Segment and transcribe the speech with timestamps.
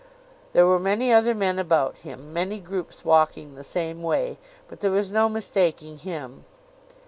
[0.53, 4.89] There were many other men about him, many groups walking the same way, but there
[4.89, 6.43] was no mistaking him.